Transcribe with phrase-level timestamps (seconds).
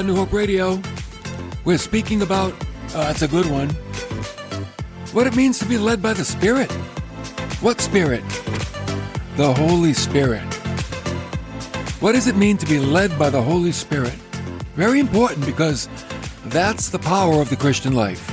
[0.00, 0.80] Are, New Hope Radio.
[1.66, 2.54] We're speaking about,
[2.94, 3.68] uh, that's a good one,
[5.12, 6.72] what it means to be led by the Spirit.
[7.60, 8.24] What Spirit?
[9.36, 10.46] The Holy Spirit.
[12.00, 14.14] What does it mean to be led by the Holy Spirit?
[14.74, 15.86] Very important because
[16.46, 18.26] that's the power of the Christian life.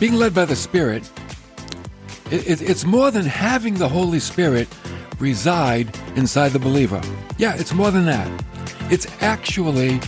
[0.00, 1.08] Being led by the Spirit,
[2.32, 4.66] it, it, it's more than having the Holy Spirit
[5.24, 7.00] reside inside the believer.
[7.38, 8.28] Yeah, it's more than that.
[8.90, 9.98] It's actually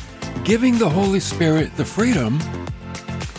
[0.45, 2.39] giving the Holy Spirit the freedom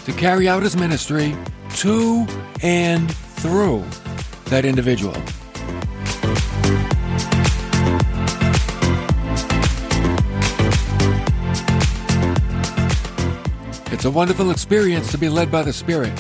[0.06, 1.36] to carry out his ministry
[1.76, 2.26] to
[2.64, 3.86] and through
[4.46, 5.16] that individual.
[13.94, 16.14] It's a wonderful experience to be led by the Spirit,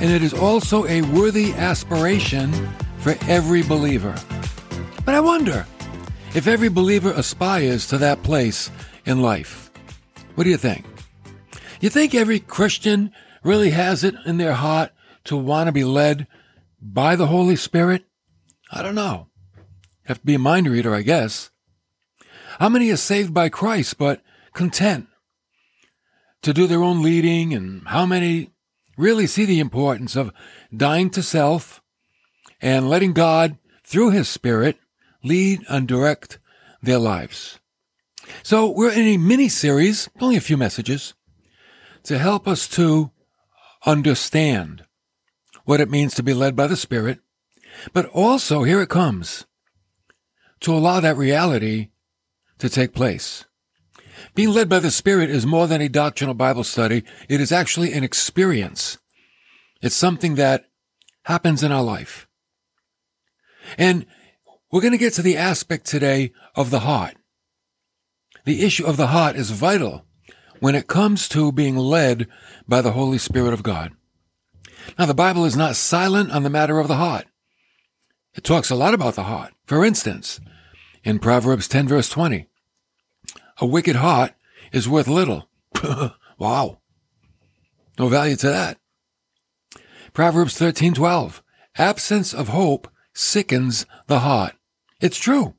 [0.00, 2.52] and it is also a worthy aspiration
[2.98, 4.16] for every believer.
[5.08, 5.66] But I wonder
[6.34, 8.70] if every believer aspires to that place
[9.06, 9.70] in life.
[10.34, 10.84] What do you think?
[11.80, 13.10] You think every Christian
[13.42, 14.90] really has it in their heart
[15.24, 16.26] to want to be led
[16.78, 18.04] by the Holy Spirit?
[18.70, 19.28] I don't know.
[20.04, 21.48] Have to be a mind reader, I guess.
[22.58, 24.20] How many are saved by Christ but
[24.52, 25.06] content
[26.42, 28.50] to do their own leading, and how many
[28.98, 30.34] really see the importance of
[30.76, 31.82] dying to self
[32.60, 34.76] and letting God, through His Spirit,
[35.22, 36.38] lead and direct
[36.82, 37.58] their lives?
[38.42, 41.14] So we're in a mini series, only a few messages,
[42.04, 43.10] to help us to
[43.86, 44.84] understand
[45.64, 47.20] what it means to be led by the Spirit,
[47.92, 49.46] but also, here it comes,
[50.60, 51.90] to allow that reality
[52.58, 53.44] to take place.
[54.34, 57.04] Being led by the Spirit is more than a doctrinal Bible study.
[57.28, 58.98] It is actually an experience.
[59.80, 60.64] It's something that
[61.24, 62.26] happens in our life.
[63.76, 64.06] And
[64.70, 67.16] we're going to get to the aspect today of the heart.
[68.44, 70.04] The issue of the heart is vital
[70.60, 72.26] when it comes to being led
[72.66, 73.92] by the Holy Spirit of God.
[74.98, 77.26] Now, the Bible is not silent on the matter of the heart.
[78.34, 79.52] It talks a lot about the heart.
[79.66, 80.40] For instance,
[81.04, 82.46] in Proverbs 10 verse 20,
[83.60, 84.32] a wicked heart
[84.72, 85.48] is worth little.
[86.38, 86.78] wow.
[87.98, 88.78] No value to that.
[90.12, 91.42] Proverbs 13:12.
[91.76, 94.54] Absence of hope sickens the heart.
[95.00, 95.54] It's true.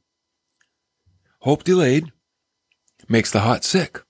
[1.39, 2.11] Hope delayed
[3.07, 4.01] makes the heart sick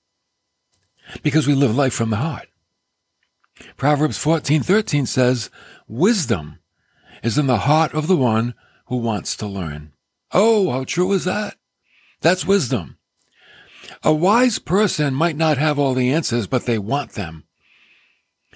[1.22, 2.48] because we live life from the heart.
[3.78, 5.52] Proverbs 14:13 says,
[5.88, 6.60] "Wisdom
[7.22, 8.56] is in the heart of the one
[8.88, 9.94] who wants to learn."
[10.32, 11.58] Oh, how true is that?
[12.22, 12.98] That's wisdom.
[14.04, 17.46] A wise person might not have all the answers, but they want them.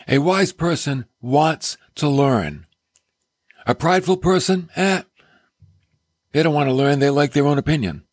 [0.07, 2.65] A wise person wants to learn.
[3.65, 5.03] A prideful person, eh,
[6.33, 6.99] they don't want to learn.
[6.99, 8.05] They like their own opinion.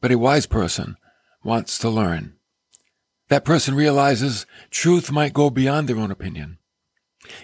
[0.00, 0.96] But a wise person
[1.44, 2.34] wants to learn.
[3.28, 6.58] That person realizes truth might go beyond their own opinion.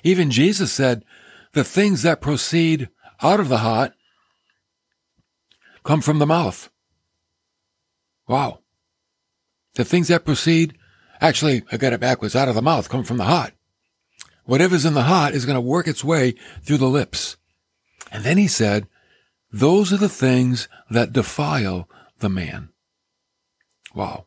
[0.03, 1.05] Even Jesus said,
[1.53, 2.89] the things that proceed
[3.23, 3.93] out of the heart
[5.85, 6.71] come from the mouth.
[8.27, 8.61] Wow.
[9.75, 10.79] The things that proceed,
[11.21, 13.53] actually, I got it backwards, out of the mouth come from the heart.
[14.45, 17.37] Whatever's in the heart is going to work its way through the lips.
[18.11, 18.87] And then he said,
[19.55, 21.89] those are the things that defile
[22.19, 22.71] the man.
[23.95, 24.27] Wow.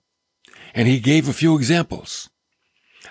[0.74, 2.30] And he gave a few examples.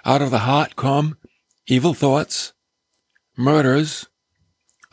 [0.03, 1.19] Out of the heart come
[1.67, 2.55] evil thoughts,
[3.37, 4.07] murders,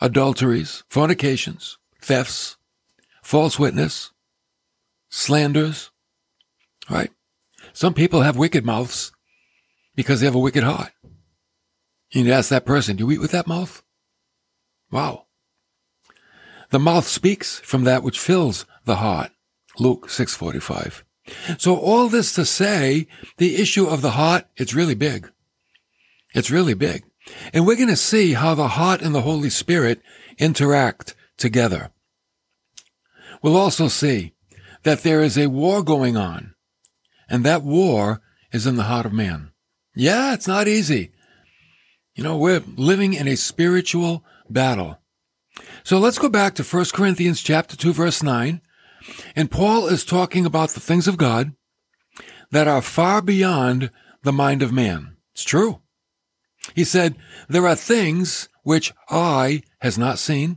[0.02, 2.58] adulteries, fornications, thefts,
[3.22, 4.10] false witness,
[5.08, 5.90] slanders,
[6.90, 7.10] right?
[7.72, 9.12] Some people have wicked mouths
[9.94, 10.92] because they have a wicked heart.
[12.10, 13.82] You need to ask that person, do you eat with that mouth?
[14.90, 15.24] Wow.
[16.74, 19.30] The mouth speaks from that which fills the heart.
[19.78, 21.04] Luke 645.
[21.56, 23.06] So all this to say,
[23.36, 25.30] the issue of the heart, it's really big.
[26.34, 27.04] It's really big.
[27.52, 30.02] And we're going to see how the heart and the Holy Spirit
[30.36, 31.92] interact together.
[33.40, 34.34] We'll also see
[34.82, 36.56] that there is a war going on,
[37.30, 39.52] and that war is in the heart of man.
[39.94, 41.12] Yeah, it's not easy.
[42.16, 44.98] You know, we're living in a spiritual battle.
[45.84, 48.62] So let's go back to 1 Corinthians chapter 2 verse 9
[49.36, 51.52] and Paul is talking about the things of God
[52.50, 53.90] that are far beyond
[54.22, 55.18] the mind of man.
[55.34, 55.82] It's true.
[56.74, 57.16] He said,
[57.50, 60.56] there are things which eye has not seen,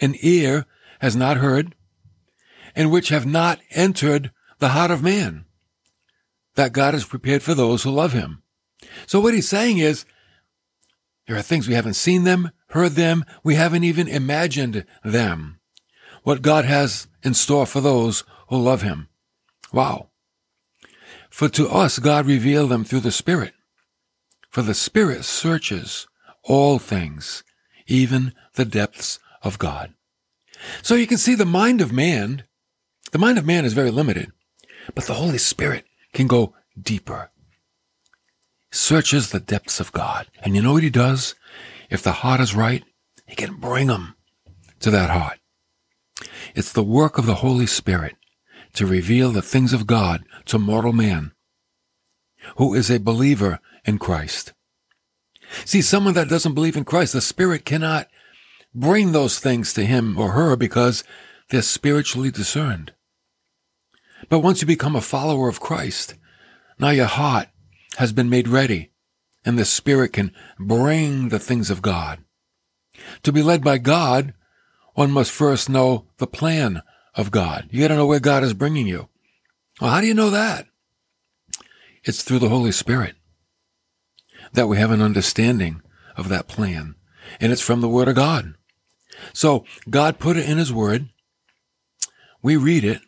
[0.00, 0.64] an ear
[1.00, 1.74] has not heard,
[2.76, 4.30] and which have not entered
[4.60, 5.44] the heart of man,
[6.54, 8.44] that God has prepared for those who love him.
[9.08, 10.04] So what he's saying is,
[11.26, 15.60] there are things we haven't seen them, heard them, we haven't even imagined them.
[16.24, 19.08] what God has in store for those who love him.
[19.72, 20.08] Wow.
[21.30, 23.54] For to us God revealed them through the Spirit.
[24.50, 26.06] For the Spirit searches
[26.42, 27.44] all things,
[27.86, 29.94] even the depths of God.
[30.82, 32.44] So you can see the mind of man,
[33.12, 34.32] the mind of man is very limited,
[34.94, 37.30] but the Holy Spirit can go deeper.
[38.70, 40.26] Searches the depths of God.
[40.42, 41.34] And you know what he does?
[41.90, 42.84] If the heart is right,
[43.26, 44.16] he can bring them
[44.80, 45.38] to that heart.
[46.54, 48.16] It's the work of the Holy Spirit
[48.74, 51.32] to reveal the things of God to mortal man
[52.56, 54.52] who is a believer in Christ.
[55.64, 58.08] See, someone that doesn't believe in Christ, the Spirit cannot
[58.74, 61.04] bring those things to him or her because
[61.50, 62.92] they're spiritually discerned.
[64.28, 66.14] But once you become a follower of Christ,
[66.78, 67.48] now your heart
[67.98, 68.90] has been made ready
[69.44, 72.20] and the Spirit can bring the things of God.
[73.22, 74.34] To be led by God,
[74.94, 76.82] one must first know the plan
[77.14, 77.68] of God.
[77.70, 79.08] You gotta know where God is bringing you.
[79.80, 80.66] Well, how do you know that?
[82.04, 83.16] It's through the Holy Spirit
[84.52, 85.82] that we have an understanding
[86.16, 86.94] of that plan.
[87.40, 88.54] And it's from the Word of God.
[89.32, 91.08] So God put it in His Word.
[92.42, 93.00] We read it,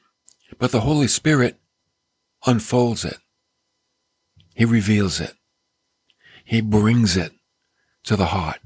[0.59, 1.61] but the Holy Spirit
[2.47, 3.19] unfolds it.
[4.55, 5.35] He reveals it.
[6.47, 7.33] He brings it
[8.05, 8.61] to the heart,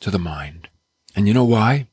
[0.00, 0.68] to the mind.
[1.14, 1.88] And you know why?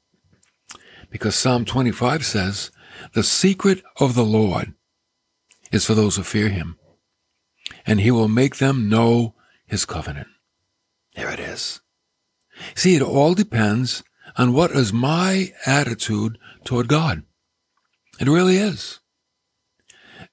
[1.10, 2.72] Because Psalm 25 says,
[3.14, 4.74] the secret of the Lord
[5.70, 6.78] is for those who fear him,
[7.86, 9.36] and he will make them know
[9.66, 10.30] his covenant.
[11.16, 11.82] There it is.
[12.74, 14.04] See, it all depends
[14.38, 17.24] on what is my attitude toward God.
[18.18, 19.02] It really is.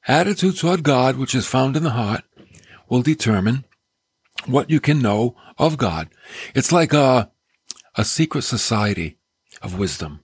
[0.07, 2.23] Attitude toward God, which is found in the heart,
[2.89, 3.65] will determine
[4.47, 6.09] what you can know of God.
[6.55, 7.31] It's like a,
[7.97, 9.19] a secret society
[9.63, 10.21] of wisdom.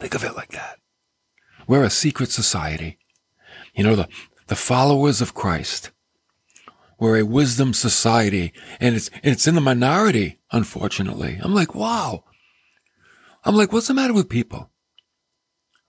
[0.00, 0.78] Think of it like that.
[1.66, 2.98] We're a secret society.
[3.74, 4.08] You know, the,
[4.46, 5.90] the followers of Christ.
[6.98, 11.38] We're a wisdom society and it's, it's in the minority, unfortunately.
[11.42, 12.24] I'm like, wow.
[13.44, 14.70] I'm like, what's the matter with people?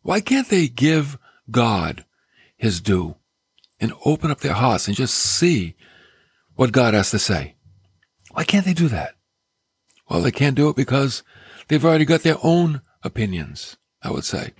[0.01, 1.18] Why can't they give
[1.50, 2.06] God
[2.57, 3.15] his due
[3.80, 5.75] and open up their hearts and just see
[6.59, 7.56] what God has to say?
[8.31, 9.15] Why can't they do that?
[10.09, 11.23] Well, they can't do it because
[11.69, 14.51] they've already got their own opinions, I would say.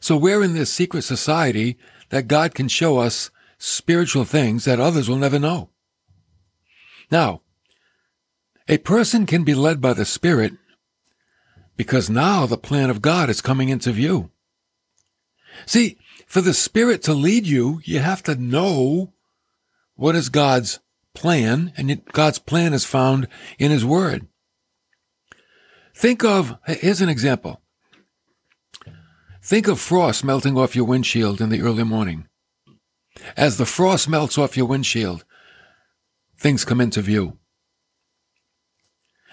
[0.00, 1.76] So we're in this secret society
[2.08, 5.68] that God can show us spiritual things that others will never know.
[7.10, 7.42] Now,
[8.68, 10.54] a person can be led by the Spirit
[11.76, 14.30] because now the plan of God is coming into view.
[15.66, 19.12] See, for the Spirit to lead you, you have to know
[19.98, 20.78] what is God's
[21.12, 23.26] plan, and God's plan is found
[23.58, 24.28] in His Word.
[25.92, 27.60] Think of, here's an example.
[29.42, 32.28] Think of frost melting off your windshield in the early morning.
[33.36, 35.24] As the frost melts off your windshield,
[36.38, 37.36] things come into view.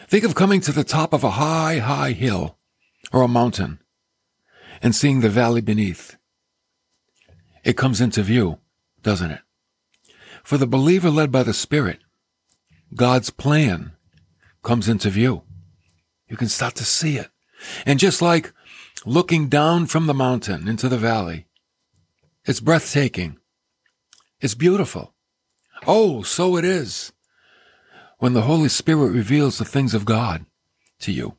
[0.08, 2.58] Think of coming to the top of a high, high hill
[3.13, 3.80] or a mountain
[4.82, 6.18] and seeing the valley beneath.
[7.63, 8.58] It comes into view,
[9.04, 9.42] doesn't it?
[10.46, 12.00] For the believer led by the Spirit,
[12.94, 13.94] God's plan
[14.62, 15.42] comes into view.
[16.28, 17.30] You can start to see it.
[17.84, 18.54] And just like
[19.08, 21.48] looking down from the mountain into the valley,
[22.46, 23.40] it's breathtaking.
[24.40, 25.16] It's beautiful.
[25.88, 27.12] Oh, so it is
[28.20, 30.46] when the Holy Spirit reveals the things of God
[31.00, 31.38] to you.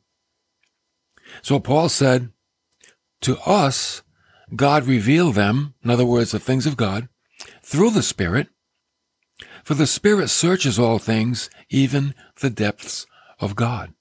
[1.43, 2.31] So Paul said,
[3.21, 4.03] to us,
[4.57, 7.09] God revealed them, in other words, the things of God,
[7.63, 8.49] through the Spirit,
[9.67, 13.05] for the Spirit searches all things, even the depths
[13.41, 13.93] of God.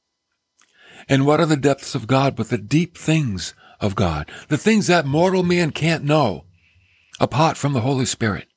[1.10, 4.30] And what are the depths of God but the deep things of God?
[4.48, 6.46] The things that mortal man can't know
[7.20, 8.48] apart from the Holy Spirit.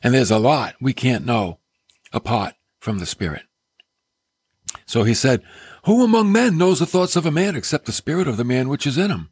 [0.00, 1.58] And there's a lot we can't know
[2.12, 3.42] apart from the Spirit.
[4.86, 5.42] So he said,
[5.86, 8.68] Who among men knows the thoughts of a man except the spirit of the man
[8.68, 9.30] which is in him?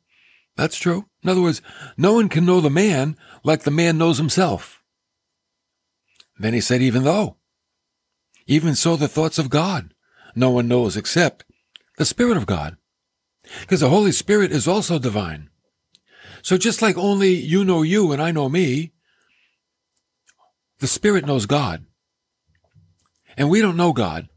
[0.57, 1.07] That's true.
[1.23, 1.63] In other words,
[1.97, 4.80] no one can know the man like the man knows himself.
[6.41, 7.37] Then he said, even though.
[8.47, 9.95] Even so, the thoughts of God
[10.35, 11.45] no one knows except
[11.99, 12.77] the Spirit of God.
[13.61, 15.51] Because the Holy Spirit is also divine.
[16.43, 18.93] So just like only you know you and I know me,
[20.79, 21.85] the Spirit knows God.
[23.37, 24.29] And we don't know God.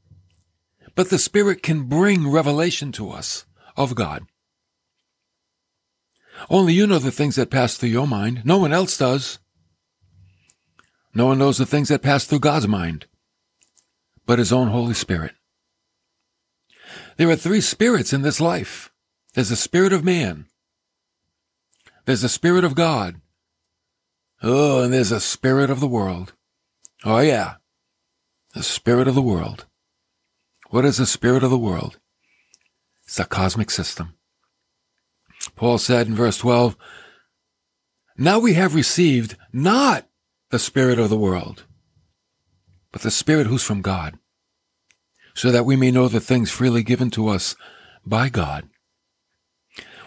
[0.96, 3.46] But the Spirit can bring revelation to us
[3.78, 4.24] of God.
[6.50, 8.42] Only you know the things that pass through your mind.
[8.44, 9.40] No one else does.
[11.14, 13.06] No one knows the things that pass through God's mind,
[14.26, 15.34] but His own Holy Spirit.
[17.18, 18.92] There are three spirits in this life
[19.34, 20.48] There's the spirit of man.
[22.06, 23.22] There's the spirit of God.
[24.42, 26.34] Oh, and there's a spirit of the world.
[27.06, 27.56] Oh, yeah.
[28.54, 29.66] The spirit of the world.
[30.70, 32.00] What is the spirit of the world?
[33.06, 34.16] It's the cosmic system.
[35.56, 36.76] Paul said in verse 12,
[38.18, 40.08] Now we have received not
[40.54, 41.64] the spirit of the world,
[42.92, 44.20] but the spirit who's from God,
[45.34, 47.56] so that we may know the things freely given to us
[48.06, 48.70] by God.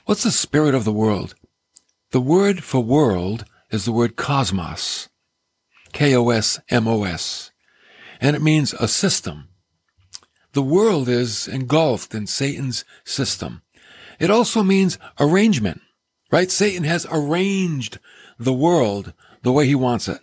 [0.05, 1.35] What's the spirit of the world?
[2.13, 5.09] The word for world is the word cosmos.
[5.93, 7.51] K-O-S-M-O-S.
[8.21, 9.49] And it means a system.
[10.53, 13.63] The world is engulfed in Satan's system.
[14.21, 15.81] It also means arrangement,
[16.31, 16.53] right?
[16.53, 17.99] Satan has arranged
[18.39, 19.13] the world
[19.43, 20.21] the way he wants it.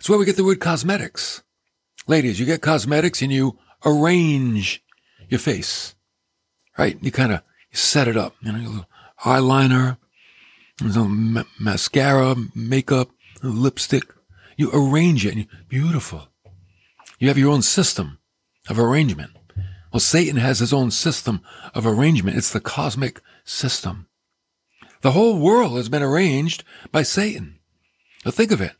[0.00, 1.42] It's where we get the word cosmetics.
[2.06, 4.82] Ladies, you get cosmetics and you arrange
[5.28, 5.94] your face,
[6.78, 6.96] right?
[7.02, 8.86] You kind of set it up, you know, your little
[9.24, 9.98] eyeliner,
[10.82, 13.10] a some mascara, makeup,
[13.42, 14.04] lipstick.
[14.56, 16.28] You arrange it and you, beautiful.
[17.18, 18.20] You have your own system
[18.70, 19.32] of arrangement.
[19.92, 21.42] Well, Satan has his own system
[21.74, 22.38] of arrangement.
[22.38, 24.06] It's the cosmic system.
[25.02, 27.58] The whole world has been arranged by Satan.
[28.24, 28.72] Now think of it.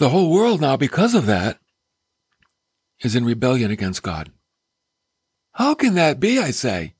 [0.00, 1.58] The whole world now, because of that,
[3.00, 4.32] is in rebellion against God.
[5.52, 6.94] How can that be, I say?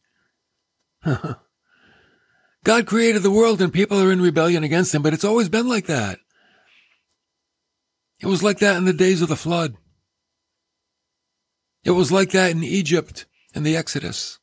[1.04, 5.66] God created the world and people are in rebellion against him, but it's always been
[5.66, 6.18] like that.
[8.20, 9.78] It was like that in the days of the flood.
[11.84, 14.40] It was like that in Egypt in the Exodus.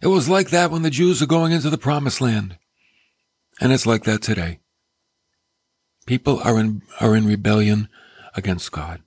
[0.00, 2.56] It was like that when the Jews are going into the promised land.
[3.60, 4.60] And it's like that today.
[6.06, 7.88] People are in, are in rebellion
[8.34, 9.02] against God.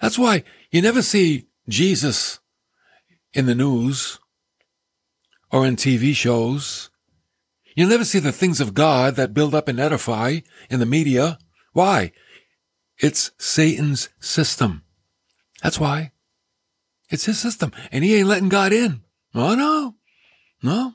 [0.00, 2.40] That's why you never see Jesus
[3.32, 4.18] in the news
[5.52, 6.90] or in TV shows.
[7.74, 10.38] You'll never see the things of God that build up and edify
[10.68, 11.38] in the media.
[11.72, 12.12] Why?
[12.98, 14.82] It's Satan's system.
[15.62, 16.12] That's why.
[17.10, 17.72] It's his system.
[17.92, 19.02] And he ain't letting God in.
[19.34, 19.94] Oh, no.
[20.62, 20.94] No.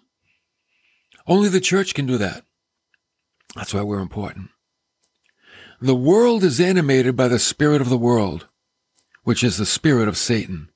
[1.25, 2.43] Only the church can do that.
[3.55, 4.49] That's why we're important.
[5.83, 8.47] The world is animated by the spirit of the world,
[9.23, 10.69] which is the spirit of Satan.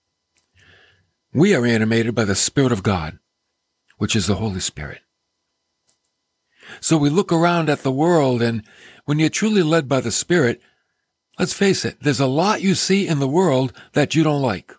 [1.34, 3.18] We are animated by the spirit of God,
[3.98, 5.00] which is the Holy Spirit.
[6.82, 8.64] So we look around at the world and
[9.06, 10.62] when you're truly led by the Spirit,
[11.40, 14.76] let's face it, there's a lot you see in the world that you don't like.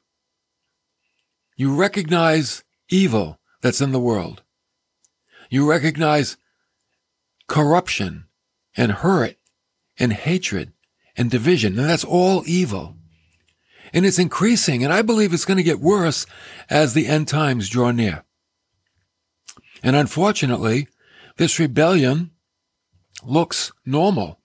[1.57, 4.43] You recognize evil that's in the world.
[5.49, 6.37] You recognize
[7.47, 8.27] corruption
[8.77, 9.39] and hurt
[9.99, 10.73] and hatred
[11.17, 11.79] and division.
[11.79, 12.97] And that's all evil.
[13.93, 14.85] And it's increasing.
[14.85, 16.27] And I believe it's going to get worse
[16.69, 18.25] as the end times draw near.
[19.83, 20.89] And unfortunately,
[21.37, 22.33] this rebellion
[23.25, 24.41] looks normal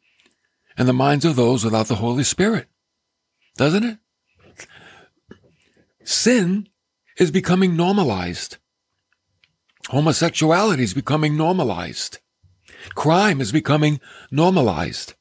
[0.77, 2.67] in the minds of those without the Holy Spirit,
[3.57, 3.98] doesn't it?
[6.03, 6.67] Sin
[7.17, 8.57] is becoming normalized.
[9.89, 12.19] Homosexuality is becoming normalized.
[12.95, 14.00] Crime is becoming
[14.31, 15.13] normalized.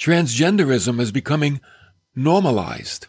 [0.00, 1.60] Transgenderism is becoming
[2.16, 3.08] normalized.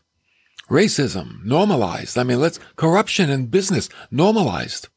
[0.70, 2.18] Racism, normalized.
[2.18, 4.90] I mean, let's, corruption in business, normalized.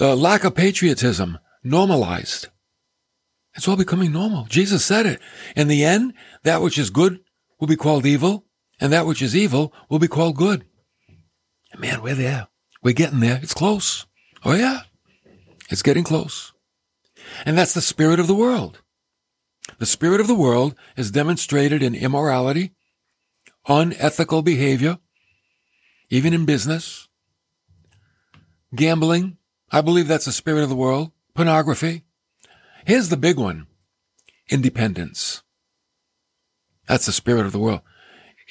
[0.00, 2.48] Uh, lack of patriotism, normalized.
[3.54, 4.44] It's all becoming normal.
[4.46, 5.20] Jesus said it.
[5.56, 7.20] In the end, that which is good
[7.58, 8.44] will be called evil,
[8.80, 10.64] and that which is evil will be called good.
[11.76, 12.48] Man, we're there.
[12.82, 13.40] We're getting there.
[13.42, 14.06] It's close.
[14.44, 14.82] Oh yeah.
[15.70, 16.52] It's getting close.
[17.44, 18.80] And that's the spirit of the world.
[19.78, 22.72] The spirit of the world is demonstrated in immorality,
[23.68, 24.98] unethical behavior,
[26.10, 27.08] even in business,
[28.74, 29.36] gambling.
[29.70, 31.12] I believe that's the spirit of the world.
[31.34, 32.02] Pornography.
[32.86, 33.66] Here's the big one.
[34.50, 35.42] Independence.
[36.88, 37.82] That's the spirit of the world.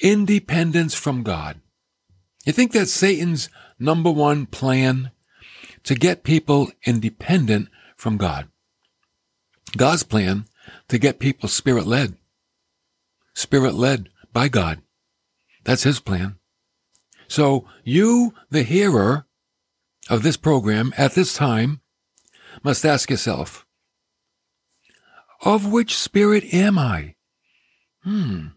[0.00, 1.60] Independence from God.
[2.46, 5.10] You think that's Satan's number one plan?
[5.84, 8.48] To get people independent from God.
[9.76, 10.44] God's plan
[10.88, 12.16] to get people spirit led.
[13.34, 14.82] Spirit led by God.
[15.64, 16.36] That's his plan.
[17.28, 19.26] So you, the hearer
[20.08, 21.80] of this program at this time,
[22.62, 23.66] must ask yourself,
[25.42, 27.14] of which spirit am I?
[28.02, 28.48] Hmm.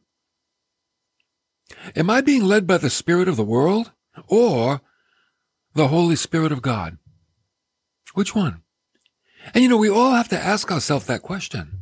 [1.96, 3.92] Am I being led by the Spirit of the world
[4.28, 4.82] or
[5.74, 6.98] the Holy Spirit of God?
[8.14, 8.62] Which one?
[9.54, 11.81] And you know, we all have to ask ourselves that question.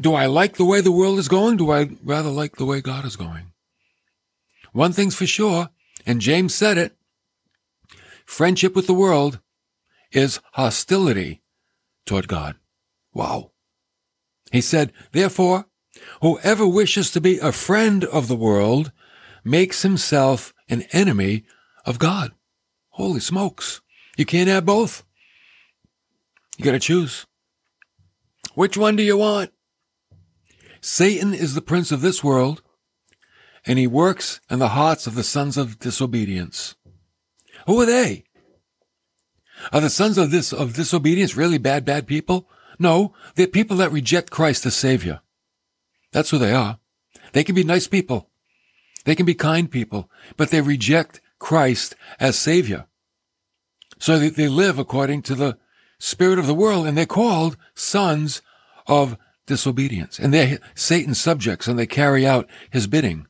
[0.00, 1.56] Do I like the way the world is going?
[1.56, 3.52] Do I rather like the way God is going?
[4.72, 5.70] One thing's for sure,
[6.06, 6.96] and James said it,
[8.24, 9.40] friendship with the world
[10.10, 11.42] is hostility
[12.06, 12.56] toward God.
[13.12, 13.50] Wow.
[14.50, 15.66] He said, therefore,
[16.20, 18.92] whoever wishes to be a friend of the world
[19.44, 21.44] makes himself an enemy
[21.84, 22.32] of God.
[22.90, 23.80] Holy smokes.
[24.16, 25.04] You can't have both.
[26.56, 27.26] You gotta choose.
[28.54, 29.50] Which one do you want?
[30.82, 32.60] Satan is the prince of this world,
[33.64, 36.74] and he works in the hearts of the sons of disobedience.
[37.66, 38.24] Who are they?
[39.72, 42.48] Are the sons of this of disobedience really bad, bad people?
[42.80, 45.20] No, they're people that reject Christ as Savior.
[46.10, 46.80] That's who they are.
[47.32, 48.28] They can be nice people.
[49.04, 52.86] They can be kind people, but they reject Christ as Savior.
[54.00, 55.58] So they, they live according to the
[56.00, 58.42] spirit of the world, and they're called sons
[58.88, 60.18] of disobedience.
[60.18, 63.26] And they're Satan's subjects, and they carry out his bidding.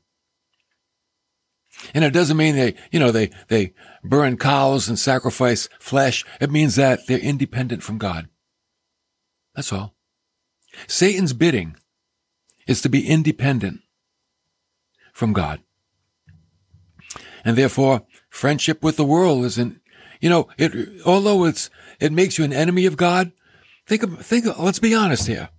[1.95, 6.25] And it doesn't mean they, you know, they, they burn cows and sacrifice flesh.
[6.40, 8.28] It means that they're independent from God.
[9.54, 9.95] That's all.
[10.87, 11.76] Satan's bidding
[12.66, 13.81] is to be independent
[15.12, 15.61] from God.
[17.45, 19.81] And therefore, friendship with the world isn't,
[20.21, 21.69] you know, it, although it's,
[22.00, 23.33] it makes you an enemy of God,
[23.87, 25.50] think of, think of, let's be honest here.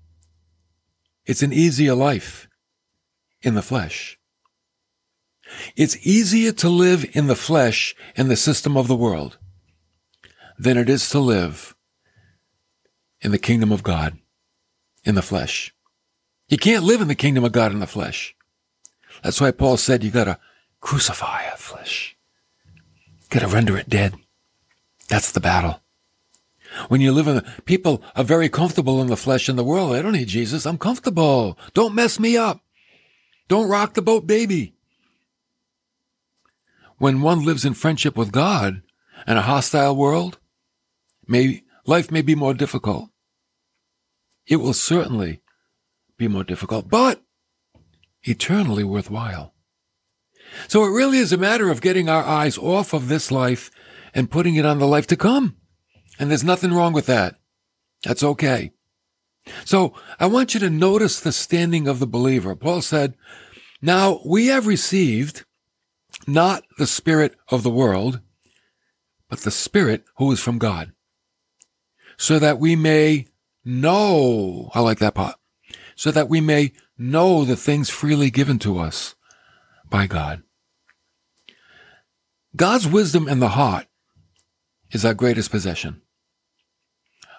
[1.25, 2.47] It's an easier life
[3.41, 4.19] in the flesh.
[5.75, 9.37] It's easier to live in the flesh and the system of the world
[10.57, 11.75] than it is to live
[13.21, 14.17] in the kingdom of God
[15.03, 15.73] in the flesh.
[16.49, 18.35] You can't live in the kingdom of God in the flesh.
[19.23, 20.39] That's why Paul said you gotta
[20.81, 22.17] crucify a flesh.
[23.29, 24.15] Gotta render it dead.
[25.07, 25.82] That's the battle.
[26.87, 29.95] When you live in the, people are very comfortable in the flesh in the world.
[29.95, 30.65] I don't need Jesus.
[30.65, 31.57] I'm comfortable.
[31.73, 32.61] Don't mess me up.
[33.47, 34.75] Don't rock the boat, baby.
[36.97, 38.81] When one lives in friendship with God
[39.27, 40.39] in a hostile world,
[41.27, 43.09] may, life may be more difficult.
[44.47, 45.41] It will certainly
[46.17, 47.21] be more difficult, but
[48.23, 49.53] eternally worthwhile.
[50.67, 53.71] So it really is a matter of getting our eyes off of this life
[54.13, 55.57] and putting it on the life to come.
[56.19, 57.35] And there's nothing wrong with that.
[58.03, 58.71] That's okay.
[59.65, 62.55] So I want you to notice the standing of the believer.
[62.55, 63.15] Paul said,
[63.81, 65.45] now we have received
[66.27, 68.21] not the spirit of the world,
[69.29, 70.93] but the spirit who is from God
[72.17, 73.27] so that we may
[73.65, 74.69] know.
[74.73, 75.35] I like that part.
[75.95, 79.15] So that we may know the things freely given to us
[79.89, 80.43] by God.
[82.55, 83.87] God's wisdom in the heart
[84.91, 86.02] is our greatest possession.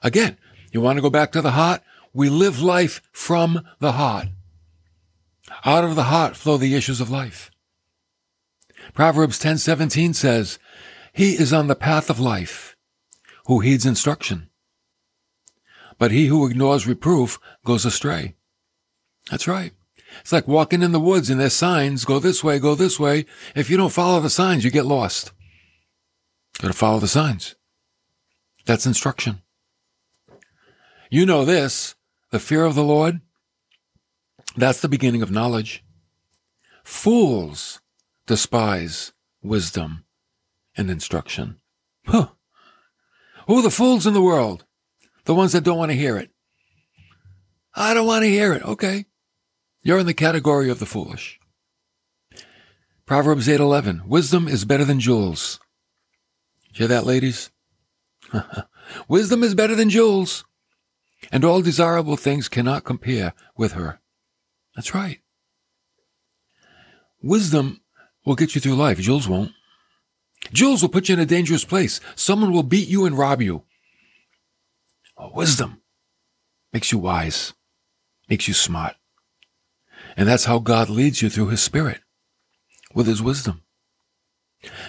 [0.04, 0.36] Again,
[0.70, 1.82] you want to go back to the heart?
[2.12, 4.28] We live life from the heart.
[5.64, 7.50] Out of the heart flow the issues of life.
[8.92, 10.58] Proverbs 10:17 says,
[11.12, 12.76] "He is on the path of life
[13.46, 14.50] who heeds instruction,
[15.98, 18.36] but he who ignores reproof goes astray."
[19.30, 19.72] That's right.
[20.20, 23.24] It's like walking in the woods and there's signs, go this way, go this way.
[23.56, 25.32] If you don't follow the signs, you get lost.
[26.60, 27.54] Got to follow the signs.
[28.66, 29.42] That's instruction.
[31.14, 31.94] You know this,
[32.32, 33.20] the fear of the Lord,
[34.56, 35.84] that's the beginning of knowledge.
[36.82, 37.80] Fools
[38.26, 40.06] despise wisdom
[40.76, 41.60] and instruction.
[42.04, 42.30] Huh.
[43.46, 44.64] Who are the fools in the world?
[45.24, 46.32] The ones that don't want to hear it.
[47.76, 48.64] I don't want to hear it.
[48.64, 49.04] Okay.
[49.84, 51.38] You're in the category of the foolish.
[53.06, 55.60] Proverbs 8:11 Wisdom is better than jewels.
[56.72, 57.52] Hear that, ladies?
[59.06, 60.44] Wisdom is better than jewels,
[61.30, 64.00] and all desirable things cannot compare with her.
[64.74, 65.20] That's right.
[67.22, 67.80] Wisdom
[68.24, 68.98] will get you through life.
[68.98, 69.52] Jewels won't.
[70.52, 72.00] Jewels will put you in a dangerous place.
[72.14, 73.64] Someone will beat you and rob you.
[75.32, 75.80] wisdom
[76.72, 77.54] makes you wise,
[78.28, 78.96] makes you smart.
[80.16, 82.00] And that's how God leads you through his spirit
[82.94, 83.62] with his wisdom.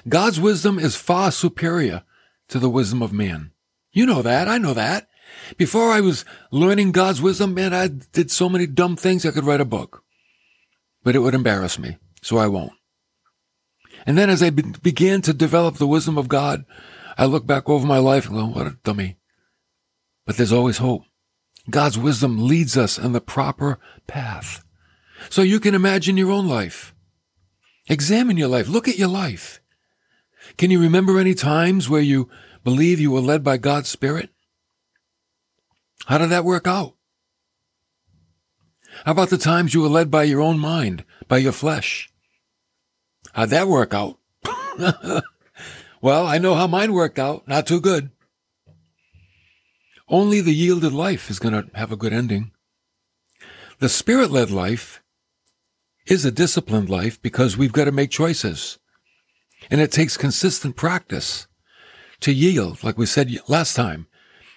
[0.08, 2.04] God's wisdom is far superior
[2.50, 3.52] to the wisdom of man.
[3.92, 4.48] You know that.
[4.48, 5.08] I know that.
[5.58, 9.46] Before I was learning God's wisdom, man, I did so many dumb things I could
[9.46, 10.04] write a book.
[11.04, 12.74] But it would embarrass me, so I won't.
[14.06, 16.66] And then as I be- began to develop the wisdom of God,
[17.18, 19.18] I look back over my life and go, what a dummy.
[20.26, 21.04] But there's always hope.
[21.70, 24.64] God's wisdom leads us in the proper path.
[25.30, 26.94] So you can imagine your own life.
[27.88, 28.68] Examine your life.
[28.68, 29.62] Look at your life.
[30.58, 32.30] Can you remember any times where you
[32.64, 34.30] believe you were led by God's Spirit?
[36.06, 36.96] How did that work out?
[39.06, 42.12] How about the times you were led by your own mind, by your flesh?
[43.34, 44.20] How'd that work out?
[46.06, 47.48] Well, I know how mine worked out.
[47.48, 48.12] Not too good.
[50.08, 52.52] Only the yielded life is going to have a good ending.
[53.80, 55.02] The spirit led life
[56.06, 58.78] is a disciplined life because we've got to make choices.
[59.72, 61.48] And it takes consistent practice
[62.20, 64.06] to yield, like we said last time.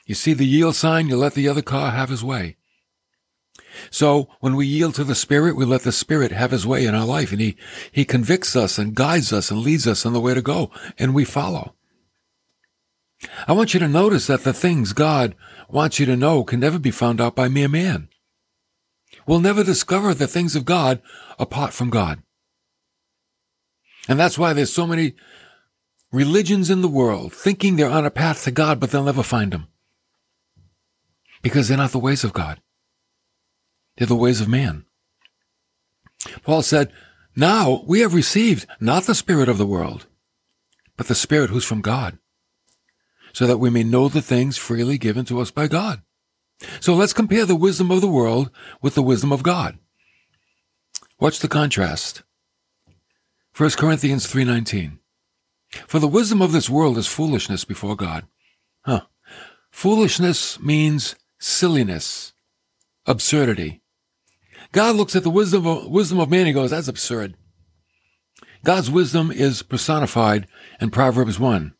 [0.08, 2.56] You see the yield sign, you let the other car have his way.
[3.90, 6.94] So when we yield to the Spirit, we let the Spirit have his way in
[6.94, 7.56] our life and he,
[7.92, 11.14] he convicts us and guides us and leads us on the way to go and
[11.14, 11.74] we follow.
[13.46, 15.36] I want you to notice that the things God
[15.68, 18.08] wants you to know can never be found out by mere man.
[19.26, 21.02] We'll never discover the things of God
[21.38, 22.22] apart from God.
[24.08, 25.16] And that's why there's so many
[26.10, 29.52] religions in the world thinking they're on a path to God, but they'll never find
[29.52, 29.66] him.
[31.42, 32.60] Because they're not the ways of God.
[33.96, 34.84] They're the ways of man.
[36.42, 36.92] Paul said,
[37.36, 40.06] now we have received not the spirit of the world,
[40.96, 42.18] but the spirit who's from God,
[43.32, 46.02] so that we may know the things freely given to us by God.
[46.80, 48.50] So let's compare the wisdom of the world
[48.82, 49.78] with the wisdom of God.
[51.20, 52.24] Watch the contrast.
[53.56, 54.98] 1 Corinthians 3:19.
[55.86, 58.26] For the wisdom of this world is foolishness before God.
[58.84, 59.02] Huh.
[59.70, 62.32] Foolishness means silliness,
[63.06, 63.82] absurdity.
[64.72, 67.34] God looks at the wisdom of, wisdom of man and goes, that's absurd.
[68.64, 70.46] God's wisdom is personified
[70.80, 71.72] in Proverbs 1.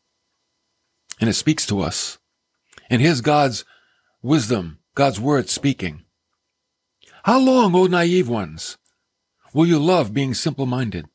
[1.19, 2.17] And it speaks to us.
[2.89, 3.65] And here's God's
[4.21, 6.03] wisdom, God's word speaking.
[7.23, 8.77] How long, O naive ones,
[9.53, 11.05] will you love being simple minded?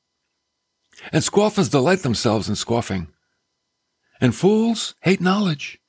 [1.12, 3.08] And scoffers delight themselves in scoffing.
[4.20, 5.80] And fools hate knowledge.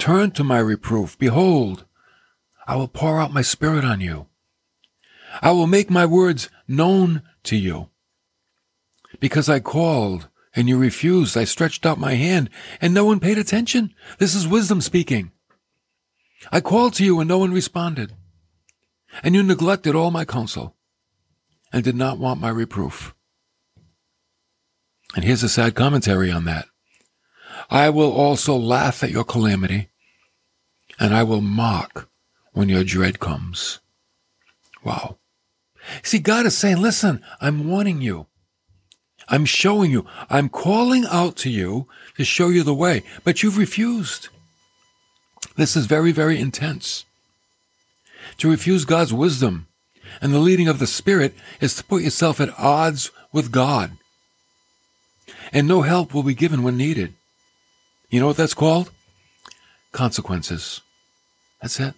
[0.00, 1.18] Turn to my reproof.
[1.18, 1.84] Behold,
[2.66, 4.28] I will pour out my spirit on you.
[5.42, 7.90] I will make my words known to you.
[9.20, 12.48] Because I called and you refused, I stretched out my hand
[12.80, 13.94] and no one paid attention.
[14.18, 15.32] This is wisdom speaking.
[16.50, 18.14] I called to you and no one responded.
[19.22, 20.76] And you neglected all my counsel
[21.74, 23.14] and did not want my reproof.
[25.14, 26.68] And here's a sad commentary on that.
[27.68, 29.89] I will also laugh at your calamity,
[31.00, 32.08] and I will mock
[32.52, 33.80] when your dread comes.
[34.84, 35.16] Wow.
[36.02, 38.26] See, God is saying, listen, I'm warning you.
[39.28, 40.04] I'm showing you.
[40.28, 41.86] I'm calling out to you
[42.16, 44.28] to show you the way, but you've refused.
[45.56, 47.06] This is very, very intense.
[48.38, 49.68] To refuse God's wisdom
[50.20, 53.92] and the leading of the Spirit is to put yourself at odds with God.
[55.52, 57.14] And no help will be given when needed.
[58.10, 58.90] You know what that's called?
[59.92, 60.80] Consequences.
[61.60, 61.94] That's it.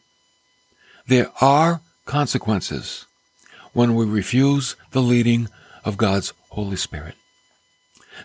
[1.07, 3.07] There are consequences
[3.72, 5.48] when we refuse the leading
[5.85, 7.14] of God's Holy Spirit.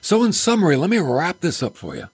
[0.01, 2.09] So, in summary, let me wrap this up for you.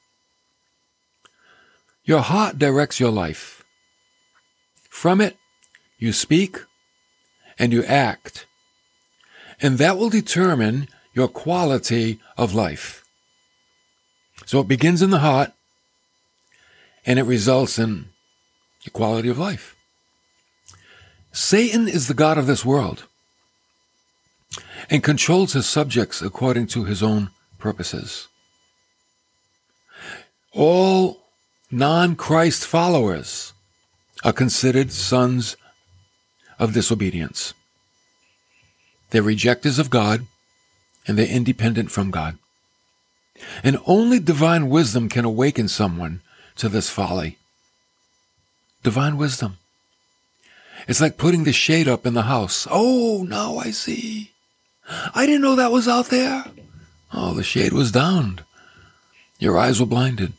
[2.06, 3.64] Your heart directs your life.
[4.90, 5.38] From it,
[5.98, 6.60] you speak
[7.58, 8.46] and you act.
[9.62, 13.04] And that will determine your quality of life.
[14.46, 15.52] So it begins in the heart
[17.06, 18.10] and it results in
[18.86, 19.76] your quality of life.
[21.32, 23.06] Satan is the God of this world
[24.90, 28.28] and controls his subjects according to his own purposes.
[30.52, 31.22] All
[31.72, 33.54] non Christ followers
[34.24, 35.58] are considered sons
[36.60, 37.54] of disobedience.
[39.10, 40.28] They're rejectors of God
[41.08, 42.38] and they're independent from God.
[43.64, 46.22] And only divine wisdom can awaken someone
[46.58, 47.38] to this folly.
[48.84, 49.58] Divine wisdom.
[50.88, 52.68] It's like putting the shade up in the house.
[52.70, 54.32] Oh, now I see.
[55.16, 56.46] I didn't know that was out there.
[57.14, 58.42] Oh, the shade was down.
[59.40, 60.34] Your eyes were blinded.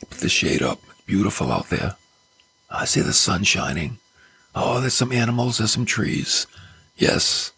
[0.00, 0.80] Put the shade up.
[1.06, 1.96] Beautiful out there.
[2.70, 3.98] I see the sun shining.
[4.54, 6.46] Oh, there's some animals, there's some trees.
[6.96, 7.52] Yes.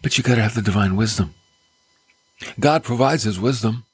[0.00, 1.34] But you gotta have the divine wisdom.
[2.58, 3.84] God provides his wisdom,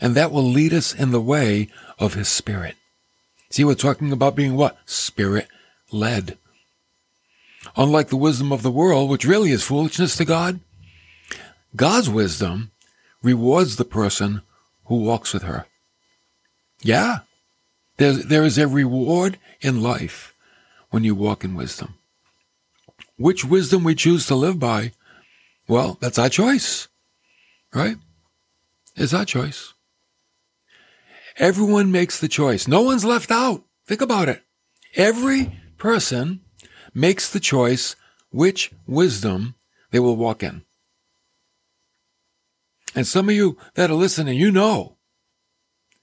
[0.00, 2.76] and that will lead us in the way of his spirit.
[3.56, 4.76] See, we're talking about being what?
[4.84, 5.48] Spirit
[5.90, 6.36] led.
[7.74, 10.60] Unlike the wisdom of the world, which really is foolishness to God,
[11.74, 12.70] God's wisdom
[13.22, 14.42] rewards the person
[14.88, 15.64] who walks with her.
[16.82, 17.20] Yeah,
[17.96, 20.34] there, there is a reward in life
[20.90, 21.94] when you walk in wisdom.
[23.16, 24.92] Which wisdom we choose to live by,
[25.66, 26.88] well, that's our choice,
[27.72, 27.96] right?
[28.96, 29.72] It's our choice.
[31.38, 32.66] Everyone makes the choice.
[32.66, 33.64] No one's left out.
[33.86, 34.42] Think about it.
[34.94, 36.40] Every person
[36.94, 37.94] makes the choice
[38.30, 39.54] which wisdom
[39.90, 40.62] they will walk in.
[42.94, 44.96] And some of you that are listening, you know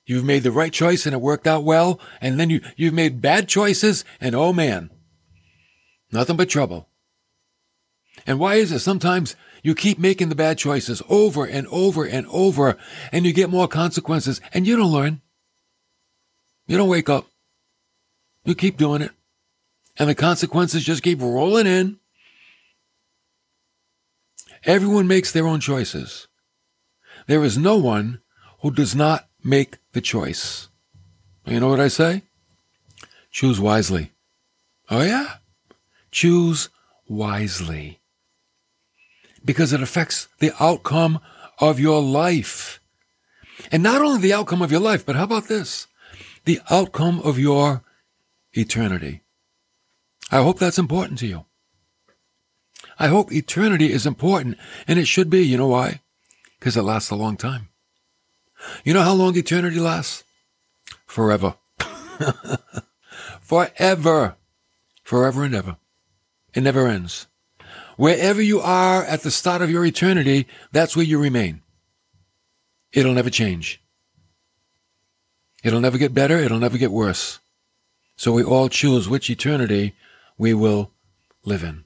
[0.06, 2.00] you've made the right choice and it worked out well.
[2.22, 4.92] And then you, you've made bad choices and oh man,
[6.12, 6.88] nothing but trouble.
[8.28, 12.28] And why is it sometimes you keep making the bad choices over and over and
[12.28, 12.78] over
[13.12, 15.22] and you get more consequences and you don't learn?
[16.74, 17.28] You don't wake up.
[18.46, 19.12] You keep doing it.
[20.00, 22.00] And the consequences just keep rolling in.
[24.66, 26.28] Everyone makes their own choices.
[27.28, 28.22] There is no one
[28.62, 30.70] who does not make the choice.
[31.46, 32.24] You know what I say?
[33.30, 34.12] Choose wisely.
[34.90, 35.36] Oh, yeah?
[36.10, 36.70] Choose
[37.08, 38.00] wisely.
[39.46, 41.20] Because it affects the outcome
[41.60, 42.80] of your life.
[43.72, 45.86] And not only the outcome of your life, but how about this?
[46.46, 47.84] The outcome of your
[48.54, 49.22] eternity.
[50.32, 51.46] I hope that's important to you.
[53.00, 55.42] I hope eternity is important, and it should be.
[55.42, 56.02] You know why?
[56.60, 57.70] Because it lasts a long time.
[58.84, 60.24] You know how long eternity lasts?
[61.06, 61.56] Forever.
[63.42, 64.36] Forever.
[65.04, 65.78] Forever and ever.
[66.54, 67.28] It never ends.
[67.98, 71.62] Wherever you are at the start of your eternity, that's where you remain.
[72.92, 73.83] It'll never change.
[75.64, 76.38] It'll never get better.
[76.38, 77.40] It'll never get worse.
[78.18, 79.96] So we all choose which eternity
[80.38, 80.92] we will
[81.46, 81.86] live in.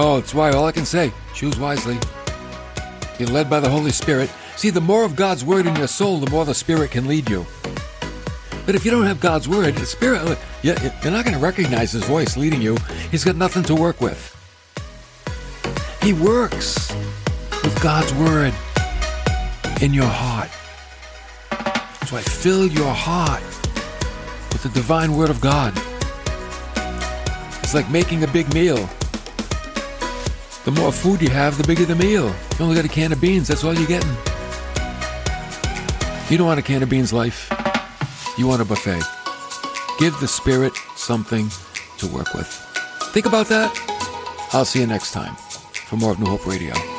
[0.00, 1.98] Oh, it's why all I can say, choose wisely.
[3.18, 4.30] Be led by the Holy Spirit.
[4.54, 7.28] See, the more of God's Word in your soul, the more the Spirit can lead
[7.28, 7.44] you.
[8.68, 10.74] But if you don't have God's Word, the Spirit, uh, you're
[11.10, 12.76] not going to recognize His voice leading you.
[13.10, 14.36] He's got nothing to work with.
[16.02, 16.92] He works
[17.64, 18.52] with God's Word
[19.80, 20.50] in your heart.
[22.08, 23.42] So I fill your heart
[24.52, 25.72] with the divine Word of God.
[27.62, 28.86] It's like making a big meal.
[30.66, 32.26] The more food you have, the bigger the meal.
[32.58, 34.14] You only got a can of beans, that's all you're getting.
[36.28, 37.50] You don't want a can of beans, life.
[38.38, 39.02] You want a buffet.
[39.98, 41.50] Give the Spirit something
[41.98, 42.46] to work with.
[43.12, 43.76] Think about that.
[44.52, 46.97] I'll see you next time for more of New Hope Radio.